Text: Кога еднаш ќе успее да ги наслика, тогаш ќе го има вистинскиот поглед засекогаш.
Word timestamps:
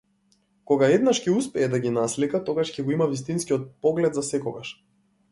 Кога 0.69 0.87
еднаш 0.93 1.17
ќе 1.25 1.33
успее 1.41 1.67
да 1.73 1.79
ги 1.83 1.91
наслика, 1.97 2.41
тогаш 2.47 2.71
ќе 2.77 2.85
го 2.87 2.93
има 2.95 3.07
вистинскиот 3.11 3.67
поглед 3.87 4.17
засекогаш. 4.21 4.73